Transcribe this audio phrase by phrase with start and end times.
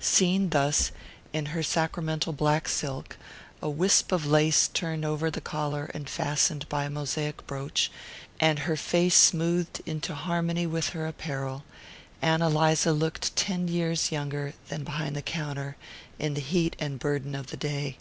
[0.00, 0.90] Seen thus,
[1.32, 3.16] in her sacramental black silk,
[3.62, 7.88] a wisp of lace turned over the collar and fastened by a mosaic brooch,
[8.40, 11.62] and her face smoothed into harmony with her apparel,
[12.20, 15.76] Ann Eliza looked ten years younger than behind the counter,
[16.18, 17.96] in the heat and burden of the day.